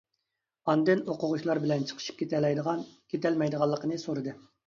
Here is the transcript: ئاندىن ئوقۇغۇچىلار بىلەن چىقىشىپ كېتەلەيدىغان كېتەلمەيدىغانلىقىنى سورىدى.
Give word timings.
ئاندىن 0.71 1.03
ئوقۇغۇچىلار 1.11 1.61
بىلەن 1.65 1.85
چىقىشىپ 1.91 2.17
كېتەلەيدىغان 2.23 2.83
كېتەلمەيدىغانلىقىنى 3.15 4.01
سورىدى. 4.07 4.35